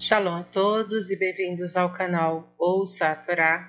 Shalom 0.00 0.36
a 0.36 0.44
todos 0.44 1.10
e 1.10 1.16
bem-vindos 1.16 1.76
ao 1.76 1.92
canal 1.92 2.54
Ouça 2.56 3.08
a 3.08 3.16
Torá. 3.16 3.68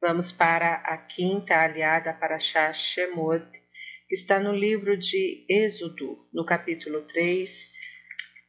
Vamos 0.00 0.32
para 0.32 0.74
a 0.74 0.96
quinta 0.96 1.54
aliada 1.54 2.12
para 2.12 2.40
Shah 2.40 2.72
Shemot, 2.72 3.46
que 4.08 4.16
está 4.16 4.40
no 4.40 4.52
livro 4.52 4.96
de 4.96 5.46
Êxodo, 5.48 6.18
no 6.34 6.44
capítulo 6.44 7.02
3, 7.02 7.48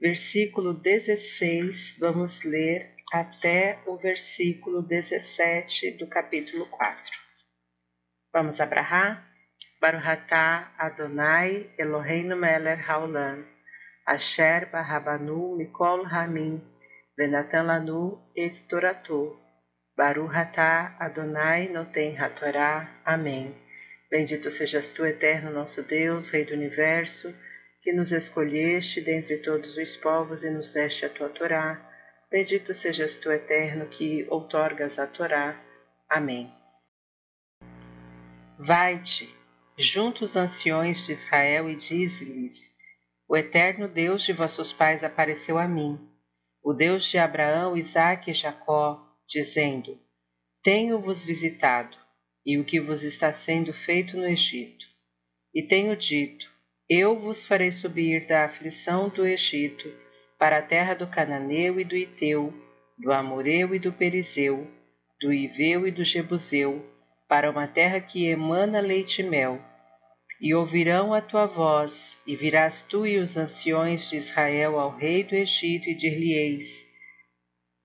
versículo 0.02 0.74
16. 0.74 1.98
Vamos 2.00 2.44
ler 2.44 2.96
até 3.14 3.80
o 3.86 3.96
versículo 3.96 4.82
17 4.82 6.00
do 6.00 6.08
capítulo 6.08 6.66
4. 6.66 7.14
Vamos 8.34 8.60
abrahar? 8.60 9.24
Baruhatá 9.80 10.74
Adonai 10.80 11.70
Eloheinu 11.78 12.36
Meler 12.36 12.90
Haolam 12.90 13.46
Asher 14.04 14.68
Barabanu 14.72 15.56
Mikol 15.56 16.02
Ramin 16.06 16.79
Venatan 17.20 17.64
Lanu 17.64 18.18
et 18.34 18.66
Toratu 18.70 19.38
Baruhatá 19.98 20.96
Adonai 20.98 21.68
Noten 21.68 22.16
Hatorá. 22.16 22.90
Amém. 23.04 23.54
Bendito 24.10 24.50
sejas 24.50 24.94
tu, 24.94 25.06
eterno 25.06 25.52
nosso 25.52 25.84
Deus, 25.84 26.30
Rei 26.30 26.46
do 26.46 26.54
Universo, 26.54 27.36
que 27.84 27.92
nos 27.92 28.14
escolheste 28.14 29.02
dentre 29.02 29.40
todos 29.40 29.76
os 29.76 29.98
povos 29.98 30.46
e 30.46 30.50
nos 30.50 30.72
deste 30.72 31.06
a 31.06 31.10
tua 31.10 31.28
Torá. 31.28 31.78
Bendito 32.32 32.74
sejas 32.74 33.18
tu, 33.18 33.30
eterno, 33.30 33.88
que 33.88 34.26
outorgas 34.30 34.98
a 34.98 35.06
Torá. 35.06 35.62
Amém. 36.10 36.50
Vai-te, 38.58 39.30
junto 39.78 40.24
os 40.24 40.38
anciões 40.38 41.06
de 41.06 41.12
Israel, 41.12 41.70
e 41.70 41.76
diz-lhes: 41.76 42.56
O 43.28 43.36
eterno 43.36 43.90
Deus 43.90 44.24
de 44.24 44.32
vossos 44.32 44.72
pais 44.72 45.04
apareceu 45.04 45.58
a 45.58 45.68
mim, 45.68 46.09
o 46.64 46.74
Deus 46.74 47.06
de 47.06 47.18
Abraão, 47.18 47.78
Isaque 47.78 48.32
e 48.32 48.34
Jacó, 48.34 49.02
dizendo: 49.28 49.98
Tenho-vos 50.64 51.24
visitado, 51.24 51.98
e 52.46 52.58
o 52.58 52.66
que 52.66 52.80
vos 52.80 53.04
está 53.04 53.32
sendo 53.32 53.74
feito 53.74 54.18
no 54.18 54.28
Egito. 54.28 54.86
E 55.54 55.64
tenho 55.64 55.96
dito: 55.96 56.46
Eu 56.90 57.20
vos 57.20 57.46
farei 57.46 57.72
subir 57.72 58.28
da 58.28 58.46
aflição 58.46 59.10
do 59.10 59.26
Egito 59.26 59.92
para 60.38 60.60
a 60.60 60.62
terra 60.62 60.94
do 60.94 61.08
Cananeu 61.08 61.80
e 61.80 61.84
do 61.84 61.96
Iteu, 61.96 62.54
do 62.98 63.12
Amoreu 63.12 63.76
e 63.76 63.80
do 63.80 63.92
Perizeu, 63.92 64.68
do 65.20 65.34
Iveu 65.34 65.88
e 65.88 65.92
do 65.92 66.04
Jebuseu, 66.04 66.86
para 67.28 67.50
uma 67.52 67.68
terra 67.68 68.00
que 68.00 68.26
emana 68.26 68.80
leite 68.80 69.22
e 69.22 69.24
mel. 69.24 69.62
E 70.42 70.54
ouvirão 70.54 71.14
a 71.14 71.22
tua 71.22 71.46
voz, 71.48 72.18
e 72.26 72.34
virás 72.34 72.82
tu 72.84 73.06
e 73.06 73.18
os 73.18 73.36
anciões 73.36 74.10
de 74.10 74.16
Israel 74.16 74.80
ao 74.80 74.96
rei 74.96 75.22
do 75.22 75.36
Egito 75.36 75.90
e 75.90 75.96
dir-lhe-eis: 75.96 76.86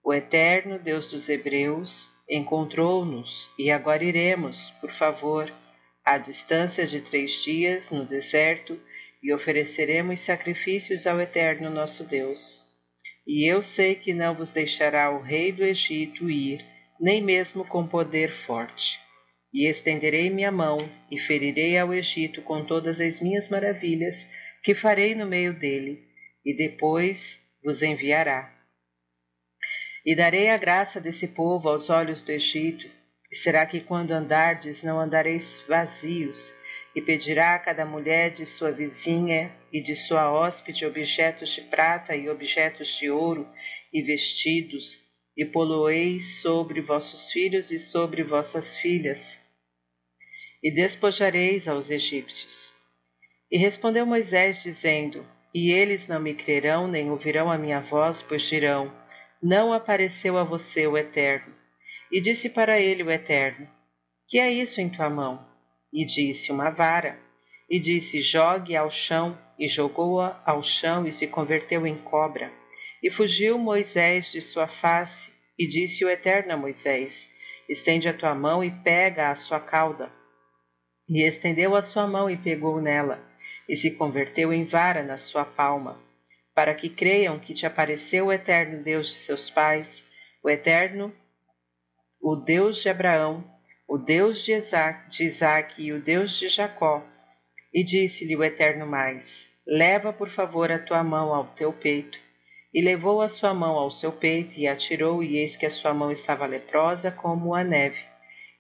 O 0.05 0.15
eterno 0.15 0.79
Deus 0.79 1.09
dos 1.09 1.29
Hebreus 1.29 2.09
encontrou-nos, 2.31 3.51
e 3.59 3.73
agora 3.73 4.05
iremos, 4.05 4.71
por 4.81 4.93
favor, 4.93 5.53
à 6.05 6.17
distância 6.17 6.87
de 6.87 7.01
três 7.01 7.43
dias, 7.43 7.91
no 7.91 8.05
deserto, 8.05 8.81
e 9.21 9.35
ofereceremos 9.35 10.21
sacrifícios 10.21 11.09
ao 11.09 11.21
eterno 11.21 11.71
nosso 11.71 12.05
Deus. 12.05 12.63
E 13.27 13.51
eu 13.51 13.63
sei 13.63 13.97
que 13.97 14.15
não 14.15 14.33
vos 14.33 14.51
deixará 14.53 15.11
o 15.11 15.21
rei 15.21 15.51
do 15.51 15.65
Egito 15.65 16.31
ir, 16.31 16.65
nem 17.01 17.21
mesmo 17.21 17.65
com 17.65 17.85
poder 17.85 18.31
forte 18.47 19.03
e 19.55 19.69
estenderei 19.69 20.29
minha 20.29 20.51
mão 20.51 20.91
e 21.09 21.17
ferirei 21.21 21.79
ao 21.79 21.95
Egito 21.95 22.43
com 22.43 22.65
todas 22.65 23.01
as 23.01 23.21
minhas 23.21 23.49
maravilhas 23.49 24.29
que 24.65 24.75
farei 24.75 25.15
no 25.15 25.25
meio 25.25 25.55
dele, 25.55 26.03
e 26.45 26.57
depois 26.57 27.39
vos 27.63 27.81
enviará. 27.81 28.53
E 30.05 30.17
darei 30.17 30.49
a 30.49 30.57
graça 30.57 31.01
desse 31.01 31.29
povo 31.29 31.69
aos 31.69 31.89
olhos 31.89 32.21
do 32.21 32.33
Egito, 32.33 32.91
e 33.31 33.37
será 33.37 33.65
que 33.65 33.81
quando 33.81 34.11
andardes 34.11 34.83
não 34.83 34.99
andareis 34.99 35.65
vazios, 35.69 36.53
e 36.97 37.01
pedirá 37.01 37.55
a 37.55 37.59
cada 37.59 37.85
mulher 37.85 38.33
de 38.33 38.47
sua 38.47 38.73
vizinha 38.73 39.53
e 39.73 39.81
de 39.81 39.95
sua 39.95 40.33
hóspede 40.33 40.85
objetos 40.85 41.51
de 41.51 41.61
prata 41.63 42.17
e 42.17 42.29
objetos 42.29 42.89
de 42.99 43.09
ouro 43.09 43.49
e 43.93 44.03
vestidos, 44.03 45.01
e 45.37 45.45
poloeis 45.45 46.41
sobre 46.41 46.81
vossos 46.81 47.31
filhos 47.31 47.71
e 47.71 47.79
sobre 47.79 48.23
vossas 48.23 48.77
filhas, 48.77 49.44
e 50.65 50.71
despojareis 50.71 51.69
aos 51.69 51.91
egípcios. 51.91 52.73
E 53.53 53.59
respondeu 53.59 54.07
Moisés, 54.07 54.63
dizendo: 54.63 55.23
E 55.55 55.71
eles 55.71 56.09
não 56.09 56.19
me 56.19 56.33
crerão, 56.33 56.89
nem 56.89 57.11
ouvirão 57.11 57.51
a 57.51 57.59
minha 57.59 57.81
voz, 57.81 58.23
pois 58.23 58.43
dirão: 58.45 58.91
Não 59.43 59.75
apareceu 59.75 60.39
a 60.39 60.43
você 60.43 60.87
o 60.87 60.97
Eterno. 60.97 61.55
E 62.11 62.19
disse 62.19 62.49
para 62.49 62.81
ele 62.81 63.03
o 63.03 63.11
Eterno: 63.11 63.69
Que 64.27 64.39
é 64.39 64.51
isso 64.51 64.81
em 64.81 64.89
tua 64.89 65.11
mão? 65.11 65.47
E 65.93 66.07
disse: 66.07 66.51
Uma 66.51 66.71
vara. 66.71 67.19
E 67.69 67.79
disse: 67.79 68.23
Jogue 68.23 68.75
ao 68.75 68.91
chão. 68.91 69.39
E 69.59 69.69
jogou-a 69.69 70.43
ao 70.45 70.63
chão 70.63 71.07
e 71.07 71.13
se 71.13 71.27
converteu 71.27 71.87
em 71.87 71.97
cobra. 71.99 72.51
E 73.03 73.11
fugiu 73.11 73.59
Moisés 73.59 74.33
de 74.33 74.41
sua 74.41 74.67
face. 74.67 75.31
E 75.59 75.67
disse 75.67 76.05
o 76.07 76.09
Eterno 76.09 76.55
a 76.55 76.57
Moisés: 76.57 77.29
Estende 77.69 78.09
a 78.09 78.15
tua 78.15 78.35
mão 78.35 78.65
e 78.65 78.71
pega 78.71 79.31
a 79.31 79.35
sua 79.35 79.61
cauda. 79.61 80.11
E 81.09 81.23
estendeu 81.23 81.77
a 81.77 81.83
sua 81.83 82.07
mão 82.07 82.31
e 82.31 82.37
pegou 82.37 82.81
nela, 82.81 83.21
e 83.69 83.77
se 83.77 83.91
converteu 83.91 84.53
em 84.53 84.65
vara 84.65 85.03
na 85.03 85.19
sua 85.19 85.45
palma, 85.45 86.01
para 86.55 86.75
que 86.75 86.89
creiam 86.89 87.39
que 87.39 87.53
te 87.53 87.67
apareceu 87.67 88.27
o 88.27 88.33
eterno 88.33 88.83
Deus 88.83 89.09
de 89.09 89.17
seus 89.17 89.51
pais, 89.51 90.03
o 90.43 90.49
eterno, 90.49 91.13
o 92.23 92.37
Deus 92.37 92.79
de 92.79 92.89
Abraão, 92.89 93.45
o 93.87 93.99
Deus 93.99 94.43
de 94.43 94.55
Isaac, 94.55 95.11
de 95.11 95.25
Isaac 95.25 95.83
e 95.83 95.93
o 95.93 96.01
Deus 96.01 96.39
de 96.39 96.49
Jacó. 96.49 97.05
E 97.73 97.85
disse-lhe 97.85 98.35
o 98.35 98.43
eterno 98.43 98.87
mais: 98.87 99.47
Leva, 99.67 100.11
por 100.11 100.31
favor, 100.31 100.73
a 100.73 100.79
tua 100.79 101.05
mão 101.05 101.35
ao 101.35 101.49
teu 101.49 101.71
peito. 101.71 102.19
E 102.73 102.81
levou 102.81 103.21
a 103.21 103.29
sua 103.29 103.53
mão 103.53 103.77
ao 103.77 103.91
seu 103.91 104.11
peito 104.11 104.59
e 104.59 104.67
atirou, 104.67 105.23
e 105.23 105.37
eis 105.37 105.55
que 105.55 105.67
a 105.67 105.71
sua 105.71 105.93
mão 105.93 106.11
estava 106.11 106.47
leprosa 106.47 107.11
como 107.11 107.55
a 107.55 107.63
neve 107.63 108.14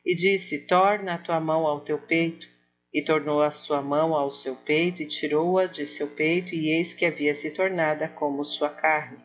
e 0.04 0.14
disse: 0.14 0.66
Torna 0.66 1.14
a 1.14 1.18
tua 1.18 1.40
mão 1.40 1.66
ao 1.66 1.80
teu 1.80 1.98
peito. 1.98 2.46
E 2.92 3.02
tornou 3.02 3.42
a 3.42 3.50
sua 3.50 3.82
mão 3.82 4.14
ao 4.14 4.30
seu 4.30 4.54
peito 4.54 5.02
e 5.02 5.08
tirou-a 5.08 5.66
de 5.66 5.84
seu 5.84 6.06
peito, 6.06 6.54
e 6.54 6.68
eis 6.68 6.94
que 6.94 7.04
havia 7.04 7.34
se 7.34 7.50
tornada 7.50 8.08
como 8.08 8.44
sua 8.44 8.68
carne. 8.68 9.18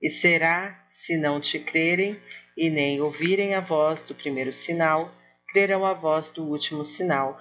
E 0.00 0.10
será, 0.10 0.84
se 0.90 1.16
não 1.16 1.40
te 1.40 1.60
crerem 1.60 2.20
e 2.56 2.68
nem 2.68 3.00
ouvirem 3.00 3.54
a 3.54 3.60
voz 3.60 4.04
do 4.04 4.16
primeiro 4.16 4.52
sinal, 4.52 5.14
crerão 5.52 5.86
a 5.86 5.94
voz 5.94 6.28
do 6.30 6.44
último 6.44 6.84
sinal. 6.84 7.38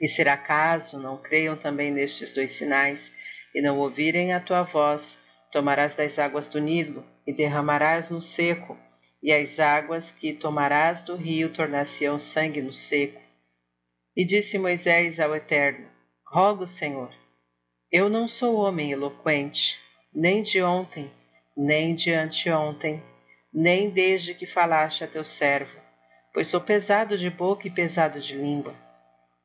E 0.00 0.08
será 0.08 0.36
caso 0.36 0.98
não 0.98 1.16
creiam 1.16 1.56
também 1.56 1.92
nestes 1.92 2.34
dois 2.34 2.50
sinais, 2.50 3.12
e 3.54 3.62
não 3.62 3.78
ouvirem 3.78 4.32
a 4.32 4.40
tua 4.40 4.64
voz, 4.64 5.16
tomarás 5.52 5.94
das 5.94 6.18
águas 6.18 6.48
do 6.48 6.58
Nilo 6.58 7.06
e 7.24 7.32
derramarás 7.32 8.10
no 8.10 8.20
seco, 8.20 8.76
e 9.22 9.32
as 9.32 9.60
águas 9.60 10.10
que 10.10 10.32
tomarás 10.32 11.02
do 11.02 11.14
rio 11.14 11.52
tornar-se-ão 11.52 12.18
sangue 12.18 12.60
no 12.60 12.72
seco. 12.72 13.20
E 14.16 14.24
disse 14.24 14.58
Moisés 14.58 15.20
ao 15.20 15.34
Eterno: 15.34 15.86
Rogo, 16.26 16.66
Senhor, 16.66 17.10
eu 17.90 18.08
não 18.08 18.26
sou 18.26 18.56
homem 18.56 18.90
eloquente, 18.90 19.78
nem 20.12 20.42
de 20.42 20.62
ontem, 20.62 21.10
nem 21.56 21.94
de 21.94 22.12
anteontem, 22.12 23.02
nem 23.52 23.90
desde 23.90 24.34
que 24.34 24.46
falaste 24.46 25.04
a 25.04 25.06
teu 25.06 25.24
servo, 25.24 25.78
pois 26.34 26.48
sou 26.48 26.60
pesado 26.60 27.16
de 27.16 27.30
boca 27.30 27.68
e 27.68 27.70
pesado 27.70 28.20
de 28.20 28.34
língua. 28.34 28.74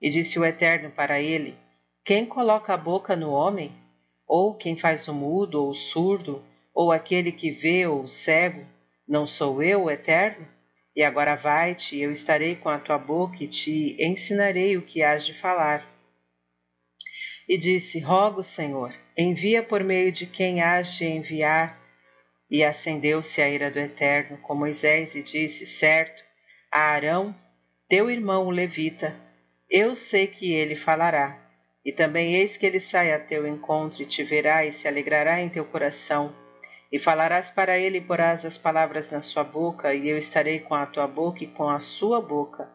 E 0.01 0.09
disse 0.09 0.39
o 0.39 0.45
Eterno 0.45 0.89
para 0.91 1.19
ele: 1.21 1.55
Quem 2.03 2.25
coloca 2.25 2.73
a 2.73 2.77
boca 2.77 3.15
no 3.15 3.31
homem? 3.31 3.71
Ou 4.27 4.55
quem 4.55 4.77
faz 4.77 5.07
o 5.07 5.13
mudo 5.13 5.63
ou 5.63 5.71
o 5.71 5.75
surdo, 5.75 6.43
ou 6.73 6.91
aquele 6.91 7.31
que 7.31 7.51
vê 7.51 7.87
ou 7.87 8.03
o 8.03 8.07
cego? 8.07 8.65
Não 9.07 9.25
sou 9.25 9.63
eu 9.63 9.83
o 9.83 9.91
Eterno? 9.91 10.45
E 10.93 11.01
agora 11.01 11.35
vai-te, 11.35 11.97
eu 11.97 12.11
estarei 12.11 12.55
com 12.55 12.67
a 12.67 12.79
tua 12.79 12.97
boca 12.97 13.41
e 13.41 13.47
te 13.47 13.95
ensinarei 14.03 14.75
o 14.75 14.81
que 14.81 15.01
hás 15.01 15.25
de 15.25 15.33
falar. 15.35 15.87
E 17.47 17.57
disse: 17.57 17.99
Rogo, 17.99 18.43
Senhor, 18.43 18.93
envia 19.17 19.63
por 19.63 19.81
meio 19.83 20.11
de 20.11 20.25
quem 20.25 20.61
hás 20.61 20.93
de 20.95 21.05
enviar. 21.05 21.79
E 22.49 22.63
acendeu-se 22.63 23.41
a 23.41 23.49
ira 23.49 23.71
do 23.71 23.79
Eterno 23.79 24.37
com 24.39 24.55
Moisés 24.55 25.15
e 25.15 25.23
disse: 25.23 25.65
Certo, 25.65 26.21
a 26.73 26.79
Arão, 26.91 27.33
teu 27.87 28.09
irmão 28.09 28.45
o 28.47 28.51
levita, 28.51 29.15
eu 29.69 29.95
sei 29.95 30.27
que 30.27 30.51
ele 30.51 30.75
falará. 30.75 31.39
E 31.85 31.93
também 31.93 32.35
eis 32.35 32.57
que 32.57 32.65
ele 32.65 32.81
sai 32.81 33.13
a 33.13 33.19
teu 33.19 33.47
encontro 33.47 34.01
e 34.01 34.05
te 34.05 34.23
verá 34.23 34.65
e 34.65 34.73
se 34.73 34.85
alegrará 34.85 35.39
em 35.39 35.47
teu 35.47 35.63
coração 35.63 36.35
e 36.91 36.99
falarás 36.99 37.49
para 37.49 37.77
ele 37.77 37.97
e 37.97 38.01
porás 38.01 38.45
as 38.45 38.57
palavras 38.57 39.09
na 39.09 39.21
sua 39.21 39.43
boca, 39.43 39.93
e 39.93 40.07
eu 40.07 40.17
estarei 40.17 40.59
com 40.59 40.75
a 40.75 40.85
tua 40.85 41.07
boca 41.07 41.43
e 41.43 41.47
com 41.47 41.69
a 41.69 41.79
sua 41.79 42.21
boca. 42.21 42.69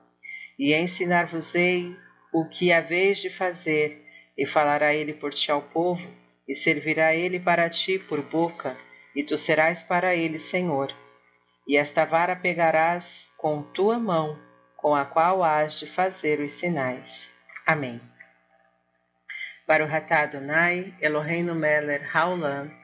E 0.58 0.74
ensinar-vos-ei 0.74 1.96
o 2.32 2.46
que 2.46 2.72
haveis 2.72 3.18
de 3.18 3.30
fazer, 3.30 4.04
e 4.36 4.46
falará 4.46 4.94
ele 4.94 5.12
por 5.12 5.32
ti 5.32 5.50
ao 5.50 5.62
povo, 5.62 6.06
e 6.48 6.54
servirá 6.54 7.14
ele 7.14 7.40
para 7.40 7.68
ti 7.70 7.98
por 7.98 8.22
boca, 8.22 8.76
e 9.14 9.22
tu 9.22 9.36
serás 9.36 9.82
para 9.82 10.14
ele 10.14 10.38
senhor. 10.38 10.92
E 11.66 11.76
esta 11.76 12.04
vara 12.04 12.34
pegarás 12.36 13.28
com 13.36 13.62
tua 13.62 13.98
mão, 13.98 14.38
com 14.76 14.94
a 14.94 15.04
qual 15.04 15.44
hás 15.44 15.78
de 15.78 15.86
fazer 15.86 16.40
os 16.40 16.52
sinais. 16.52 17.30
Amém. 17.66 18.00
Baruch 19.66 20.12
Adonai, 20.12 20.92
Eloheinu 21.00 21.54
Meller 21.54 22.04
Haolam, 22.14 22.81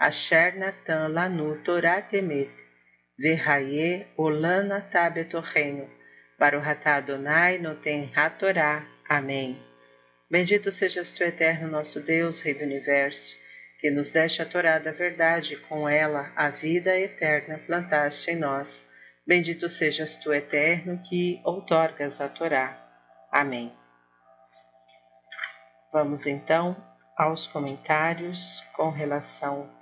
Natan 0.00 1.08
Lanu 1.12 1.62
Torah 1.64 2.02
Temet, 2.02 2.50
Verraie 3.18 4.06
Olam 4.16 4.70
Atah 4.70 5.10
Betochenu, 5.10 5.88
Baruch 6.38 6.86
Adonai 6.86 7.58
Noten 7.58 8.08
HaTorah. 8.14 8.86
Amém. 9.08 9.60
Bendito 10.30 10.70
sejas 10.70 11.12
tu, 11.12 11.24
eterno 11.24 11.68
nosso 11.68 12.00
Deus, 12.00 12.40
Rei 12.40 12.54
do 12.54 12.62
Universo, 12.62 13.34
que 13.80 13.90
nos 13.90 14.10
deste 14.10 14.42
a 14.42 14.46
Torá 14.46 14.78
da 14.78 14.92
verdade, 14.92 15.56
com 15.68 15.88
ela 15.88 16.30
a 16.36 16.50
vida 16.50 16.96
eterna 16.96 17.58
plantaste 17.66 18.30
em 18.30 18.36
nós. 18.36 18.86
Bendito 19.26 19.68
sejas 19.68 20.16
tu, 20.16 20.32
eterno, 20.32 21.02
que 21.08 21.40
outorgas 21.44 22.20
a 22.20 22.28
Torá. 22.28 22.78
Amém. 23.32 23.72
Vamos 25.92 26.26
então 26.26 26.76
aos 27.16 27.46
comentários 27.48 28.60
com 28.76 28.90
relação 28.90 29.77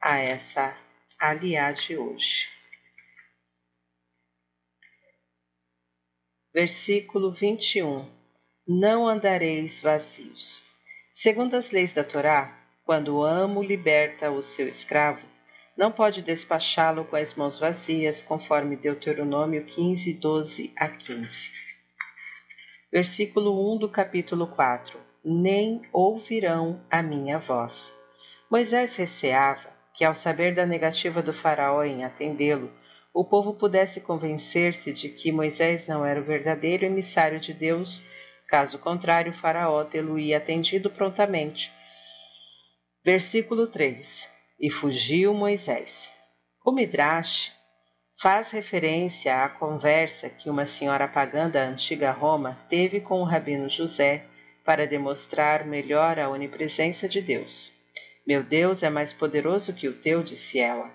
a 0.00 0.18
essa 0.18 0.76
aliá 1.18 1.72
de 1.72 1.96
hoje. 1.96 2.48
Versículo 6.52 7.32
21 7.32 8.10
Não 8.66 9.06
andareis 9.06 9.80
vazios. 9.80 10.62
Segundo 11.14 11.54
as 11.54 11.70
leis 11.70 11.92
da 11.92 12.02
Torá, 12.02 12.58
quando 12.84 13.16
o 13.16 13.22
amo 13.22 13.62
liberta 13.62 14.30
o 14.30 14.42
seu 14.42 14.66
escravo, 14.66 15.24
não 15.76 15.92
pode 15.92 16.22
despachá-lo 16.22 17.04
com 17.04 17.16
as 17.16 17.34
mãos 17.34 17.58
vazias, 17.58 18.20
conforme 18.22 18.76
Deuteronômio 18.76 19.64
15, 19.64 20.14
12 20.14 20.72
a 20.76 20.88
15. 20.88 21.52
Versículo 22.90 23.74
1 23.74 23.78
do 23.78 23.88
capítulo 23.88 24.46
4: 24.48 24.98
Nem 25.24 25.82
ouvirão 25.92 26.84
a 26.90 27.02
minha 27.02 27.38
voz. 27.38 27.94
Moisés 28.50 28.96
receava 28.96 29.79
que, 30.00 30.04
ao 30.06 30.14
saber 30.14 30.54
da 30.54 30.64
negativa 30.64 31.20
do 31.20 31.34
Faraó 31.34 31.84
em 31.84 32.04
atendê-lo, 32.04 32.72
o 33.12 33.22
povo 33.22 33.52
pudesse 33.52 34.00
convencer-se 34.00 34.94
de 34.94 35.10
que 35.10 35.30
Moisés 35.30 35.86
não 35.86 36.06
era 36.06 36.18
o 36.18 36.24
verdadeiro 36.24 36.86
emissário 36.86 37.38
de 37.38 37.52
Deus, 37.52 38.02
caso 38.48 38.78
contrário, 38.78 39.30
o 39.30 39.36
Faraó 39.36 39.84
tê-lo-ia 39.84 40.38
atendido 40.38 40.88
prontamente 40.88 41.70
Versículo 43.04 43.66
3: 43.66 44.26
E 44.58 44.70
fugiu 44.70 45.34
Moisés. 45.34 46.10
O 46.64 46.72
Midrash 46.72 47.54
faz 48.22 48.50
referência 48.50 49.44
à 49.44 49.50
conversa 49.50 50.30
que 50.30 50.48
uma 50.48 50.64
senhora 50.64 51.08
pagã 51.08 51.50
da 51.50 51.60
antiga 51.60 52.10
Roma 52.10 52.58
teve 52.70 53.02
com 53.02 53.20
o 53.20 53.24
rabino 53.24 53.68
José 53.68 54.24
para 54.64 54.86
demonstrar 54.86 55.66
melhor 55.66 56.18
a 56.18 56.30
onipresença 56.30 57.06
de 57.06 57.20
Deus. 57.20 57.78
Meu 58.30 58.44
Deus 58.44 58.84
é 58.84 58.88
mais 58.88 59.12
poderoso 59.12 59.74
que 59.74 59.88
o 59.88 59.92
teu, 59.92 60.22
disse 60.22 60.60
ela. 60.60 60.88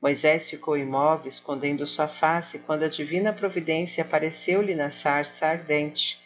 Moisés 0.00 0.48
ficou 0.48 0.74
imóvel, 0.74 1.28
escondendo 1.28 1.86
sua 1.86 2.08
face, 2.08 2.60
quando 2.60 2.84
a 2.84 2.88
divina 2.88 3.30
providência 3.30 4.02
apareceu-lhe 4.02 4.74
na 4.74 4.90
sarça 4.90 5.46
ardente. 5.46 6.18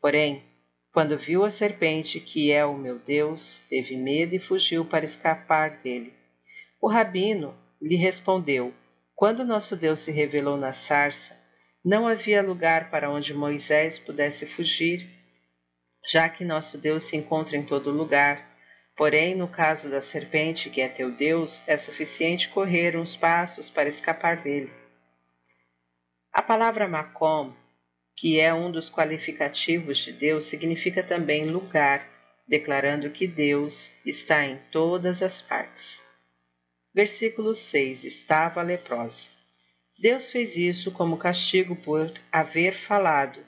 Porém, 0.00 0.42
quando 0.90 1.18
viu 1.18 1.44
a 1.44 1.50
serpente, 1.50 2.18
que 2.18 2.50
é 2.50 2.64
o 2.64 2.78
meu 2.78 2.98
Deus, 2.98 3.58
teve 3.68 3.94
medo 3.94 4.34
e 4.34 4.38
fugiu 4.38 4.86
para 4.86 5.04
escapar 5.04 5.82
dele. 5.82 6.14
O 6.80 6.88
rabino 6.88 7.54
lhe 7.78 7.96
respondeu: 7.96 8.72
Quando 9.14 9.44
nosso 9.44 9.76
Deus 9.76 10.00
se 10.00 10.10
revelou 10.10 10.56
na 10.56 10.72
sarça, 10.72 11.38
não 11.84 12.08
havia 12.08 12.40
lugar 12.40 12.90
para 12.90 13.10
onde 13.10 13.34
Moisés 13.34 13.98
pudesse 13.98 14.46
fugir, 14.46 15.06
já 16.10 16.26
que 16.26 16.42
nosso 16.42 16.78
Deus 16.78 17.04
se 17.04 17.18
encontra 17.18 17.54
em 17.54 17.66
todo 17.66 17.90
lugar. 17.90 18.48
Porém, 19.00 19.34
no 19.34 19.48
caso 19.48 19.88
da 19.88 20.02
serpente, 20.02 20.68
que 20.68 20.82
é 20.82 20.88
teu 20.88 21.10
Deus, 21.10 21.62
é 21.66 21.78
suficiente 21.78 22.50
correr 22.50 22.94
uns 22.98 23.16
passos 23.16 23.70
para 23.70 23.88
escapar 23.88 24.42
dele. 24.42 24.70
A 26.30 26.42
palavra 26.42 26.86
Macom 26.86 27.54
que 28.20 28.38
é 28.38 28.52
um 28.52 28.70
dos 28.70 28.90
qualificativos 28.90 29.96
de 30.04 30.12
Deus, 30.12 30.44
significa 30.44 31.02
também 31.02 31.46
lugar, 31.46 32.06
declarando 32.46 33.08
que 33.08 33.26
Deus 33.26 33.90
está 34.04 34.44
em 34.44 34.58
todas 34.70 35.22
as 35.22 35.40
partes. 35.40 36.04
Versículo 36.94 37.54
6: 37.54 38.04
Estava 38.04 38.60
leprosa. 38.60 39.26
Deus 39.98 40.30
fez 40.30 40.54
isso 40.54 40.92
como 40.92 41.16
castigo 41.16 41.74
por 41.76 42.12
haver 42.30 42.74
falado, 42.74 43.40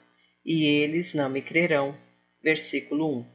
e 0.43 0.65
eles 0.65 1.13
não 1.13 1.29
me 1.29 1.43
crerão. 1.43 1.95
Versículo 2.41 3.19
1: 3.19 3.32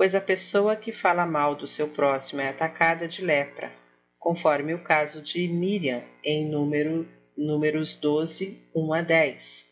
Pois 0.00 0.14
a 0.14 0.20
pessoa 0.22 0.76
que 0.76 0.92
fala 0.92 1.26
mal 1.26 1.54
do 1.54 1.66
seu 1.66 1.86
próximo 1.86 2.40
é 2.40 2.48
atacada 2.48 3.06
de 3.06 3.22
lepra, 3.22 3.70
conforme 4.18 4.72
o 4.72 4.82
caso 4.82 5.20
de 5.20 5.46
Miriam 5.46 6.02
em 6.24 6.48
número, 6.48 7.06
Números 7.36 7.96
12, 7.96 8.58
1 8.74 8.94
a 8.94 9.02
10. 9.02 9.66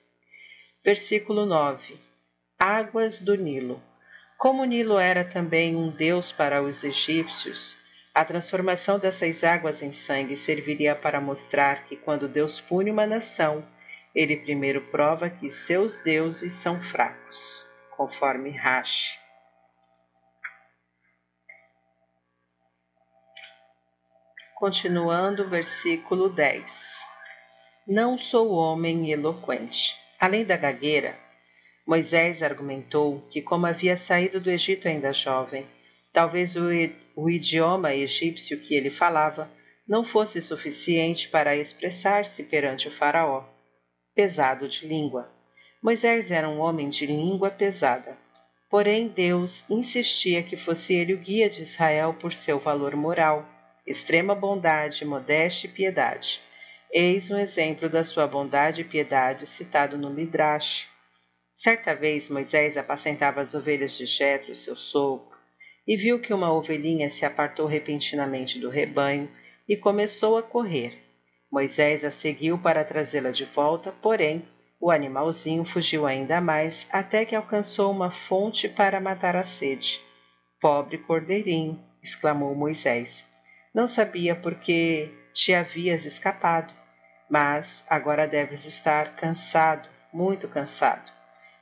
Versículo 0.85 1.47
9: 1.47 1.99
Águas 2.59 3.23
do 3.23 3.35
Nilo. 3.37 3.83
Como 4.37 4.65
o 4.65 4.67
Nilo 4.67 4.99
era 4.99 5.25
também 5.25 5.75
um 5.75 5.89
deus 5.89 6.31
para 6.31 6.63
os 6.63 6.85
egípcios, 6.85 7.75
a 8.15 8.23
transformação 8.23 8.99
dessas 8.99 9.43
águas 9.43 9.83
em 9.83 9.93
sangue 9.93 10.37
serviria 10.37 10.95
para 10.95 11.23
mostrar 11.23 11.87
que 11.87 11.97
quando 11.97 12.29
Deus 12.29 12.61
pune 12.61 12.91
uma 12.91 13.07
nação, 13.07 13.65
ele 14.15 14.37
primeiro 14.37 14.83
prova 14.91 15.31
que 15.31 15.49
seus 15.49 15.99
deuses 16.03 16.53
são 16.53 16.83
fracos, 16.83 17.67
conforme 17.97 18.51
Rashi. 18.51 19.18
Continuando, 24.59 25.49
versículo 25.49 26.29
10. 26.29 26.65
Não 27.87 28.19
sou 28.19 28.51
homem 28.51 29.13
eloquente. 29.13 29.95
Além 30.19 30.45
da 30.45 30.57
gagueira, 30.57 31.17
Moisés 31.87 32.43
argumentou 32.43 33.21
que, 33.31 33.41
como 33.41 33.67
havia 33.67 33.97
saído 33.97 34.41
do 34.41 34.51
Egito 34.51 34.89
ainda 34.89 35.13
jovem, 35.13 35.65
talvez 36.13 36.57
o, 36.57 36.65
o 37.15 37.31
idioma 37.31 37.95
egípcio 37.95 38.59
que 38.59 38.75
ele 38.75 38.91
falava 38.91 39.49
não 39.87 40.05
fosse 40.05 40.43
suficiente 40.43 41.29
para 41.29 41.55
expressar-se 41.55 42.43
perante 42.43 42.89
o 42.89 42.91
Faraó. 42.91 43.45
Pesado 44.13 44.69
de 44.69 44.89
língua. 44.89 45.31
Moisés 45.81 46.33
era 46.33 46.49
um 46.49 46.59
homem 46.59 46.89
de 46.89 47.07
língua 47.07 47.49
pesada. 47.49 48.19
Porém, 48.69 49.07
Deus 49.07 49.65
insistia 49.71 50.43
que 50.43 50.57
fosse 50.57 50.95
ele 50.95 51.15
o 51.15 51.19
guia 51.19 51.49
de 51.49 51.63
Israel 51.63 52.13
por 52.21 52.33
seu 52.33 52.59
valor 52.59 52.97
moral, 52.97 53.47
extrema 53.89 54.35
bondade, 54.35 55.05
modéstia 55.05 55.67
e 55.67 55.73
piedade. 55.73 56.41
Eis 56.93 57.31
um 57.31 57.39
exemplo 57.39 57.89
da 57.89 58.05
sua 58.05 58.27
bondade 58.27 58.83
e 58.83 58.85
piedade 58.85 59.47
citado 59.47 59.97
no 59.97 60.11
Midrash. 60.11 60.87
Certa 61.57 61.95
vez 61.95 62.29
Moisés 62.29 62.77
apacentava 62.77 63.41
as 63.41 63.55
ovelhas 63.55 63.97
de 63.97 64.07
Jetro, 64.07 64.55
seu 64.55 64.77
sogro, 64.77 65.37
e 65.87 65.97
viu 65.97 66.21
que 66.21 66.33
uma 66.33 66.53
ovelhinha 66.53 67.11
se 67.11 67.25
apartou 67.25 67.67
repentinamente 67.67 68.59
do 68.59 68.69
rebanho 68.69 69.29
e 69.69 69.77
começou 69.77 70.37
a 70.37 70.43
correr. 70.43 70.97
Moisés 71.51 72.05
a 72.05 72.11
seguiu 72.11 72.59
para 72.59 72.85
trazê-la 72.85 73.31
de 73.31 73.47
volta, 73.47 73.91
porém 74.03 74.47
o 74.81 74.91
animalzinho 74.91 75.65
fugiu 75.65 76.07
ainda 76.07 76.41
mais 76.41 76.87
até 76.93 77.25
que 77.25 77.35
alcançou 77.35 77.91
uma 77.91 78.11
fonte 78.11 78.69
para 78.69 79.01
matar 79.01 79.35
a 79.35 79.45
sede. 79.45 80.01
Pobre 80.61 80.99
cordeirinho! 80.99 81.83
exclamou 82.03 82.55
Moisés. 82.55 83.28
Não 83.79 83.87
sabia 83.87 84.35
por 84.35 84.57
que 84.57 85.09
te 85.33 85.55
havias 85.55 86.05
escapado 86.05 86.75
mas 87.31 87.85
agora 87.89 88.27
deves 88.27 88.65
estar 88.65 89.15
cansado, 89.17 89.89
muito 90.13 90.49
cansado. 90.49 91.13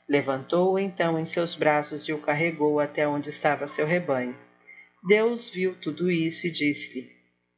Levantou-o 0.09 0.79
então 0.79 1.19
em 1.19 1.27
seus 1.27 1.57
braços 1.57 2.09
e 2.09 2.13
o 2.13 2.21
carregou 2.21 2.79
até 2.79 3.07
onde 3.07 3.31
estava 3.31 3.69
seu 3.69 3.87
rebanho. 3.87 4.37
Deus 5.07 5.51
viu 5.51 5.75
tudo 5.81 6.11
isso 6.11 6.47
e 6.47 6.51
disse-lhe: 6.53 7.11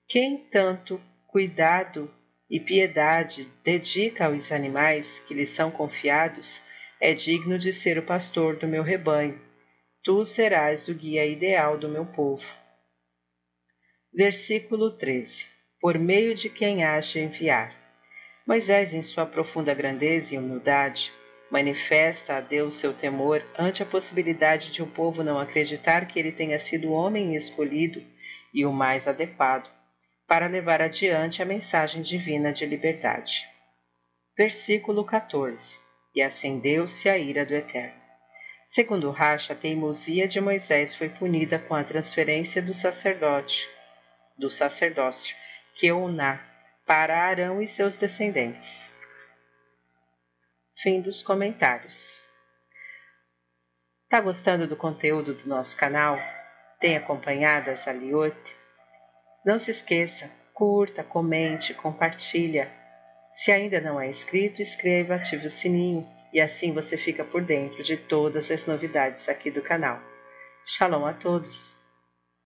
Quem 0.09 0.39
tanto 0.51 1.01
cuidado 1.27 2.11
e 2.51 2.59
piedade 2.59 3.47
dedica 3.63 4.27
aos 4.27 4.51
animais 4.51 5.21
que 5.29 5.35
lhe 5.35 5.47
são 5.47 5.71
confiados, 5.71 6.63
é 7.01 7.13
digno 7.13 7.59
de 7.59 7.73
ser 7.73 7.99
o 7.99 8.03
pastor 8.03 8.57
do 8.57 8.67
meu 8.67 8.83
rebanho. 8.83 9.39
Tu 10.03 10.25
serás 10.25 10.89
o 10.89 10.95
guia 10.95 11.27
ideal 11.27 11.77
do 11.77 11.89
meu 11.89 12.07
povo. 12.07 12.45
Versículo 14.13 14.97
13: 14.97 15.47
Por 15.81 15.99
meio 15.99 16.35
de 16.35 16.49
quem 16.49 16.83
haja 16.83 17.21
enviar. 17.21 17.77
Moisés, 18.47 18.95
em 18.95 19.03
sua 19.03 19.27
profunda 19.27 19.75
grandeza 19.75 20.35
e 20.35 20.39
humildade, 20.39 21.13
manifesta 21.51 22.37
a 22.37 22.41
Deus 22.41 22.81
seu 22.81 22.95
temor 22.95 23.45
ante 23.59 23.83
a 23.83 23.87
possibilidade 23.87 24.73
de 24.73 24.83
um 24.83 24.91
povo 24.91 25.23
não 25.23 25.39
acreditar 25.39 26.07
que 26.07 26.19
ele 26.19 26.33
tenha 26.33 26.59
sido 26.59 26.89
o 26.89 26.93
homem 26.93 27.37
escolhido 27.37 28.03
e 28.53 28.65
o 28.65 28.73
mais 28.73 29.07
adequado. 29.07 29.71
para 30.27 30.47
levar 30.47 30.83
adiante 30.83 31.43
a 31.43 31.47
mensagem 31.47 32.03
divina 32.03 32.53
de 32.53 32.67
liberdade. 32.67 33.47
Versículo 34.37 35.05
14: 35.05 35.79
E 36.15 36.23
acendeu-se 36.23 37.09
a 37.09 37.19
ira 37.19 37.45
do 37.45 37.55
Eterno. 37.55 38.01
Segundo 38.71 39.11
Racha, 39.11 39.53
a 39.53 39.57
teimosia 39.57 40.27
de 40.27 40.41
Moisés 40.41 40.95
foi 40.95 41.09
punida 41.09 41.59
com 41.59 41.75
a 41.75 41.85
transferência 41.85 42.61
do 42.61 42.75
sacerdote, 42.75 43.69
do 44.39 44.51
sacerdócio, 44.51 45.37
Queuná, 45.75 46.41
para 46.87 47.23
Arão 47.23 47.61
e 47.61 47.67
seus 47.67 47.97
descendentes. 47.97 48.89
Fim 50.81 51.01
dos 51.01 51.23
comentários. 51.23 52.21
Tá 54.09 54.21
gostando 54.21 54.67
do 54.67 54.77
conteúdo 54.77 55.35
do 55.35 55.49
nosso 55.49 55.77
canal? 55.77 56.19
Tem 56.81 56.97
acompanhado 56.97 57.71
as 57.71 57.87
Aliote? 57.87 58.57
Não 59.45 59.59
se 59.59 59.71
esqueça, 59.71 60.31
curta, 60.55 61.05
comente, 61.05 61.75
compartilha. 61.75 62.71
Se 63.33 63.53
ainda 63.53 63.81
não 63.81 64.01
é 64.01 64.09
inscrito, 64.09 64.63
inscreva, 64.63 65.17
ative 65.17 65.47
o 65.47 65.51
sininho 65.51 66.09
e 66.33 66.41
assim 66.41 66.73
você 66.73 66.97
fica 66.97 67.25
por 67.25 67.43
dentro 67.43 67.83
de 67.83 67.97
todas 67.97 68.51
as 68.51 68.67
novidades 68.67 69.29
aqui 69.29 69.51
do 69.51 69.63
canal. 69.63 70.01
Shalom 70.65 71.05
a 71.07 71.13
todos! 71.13 71.78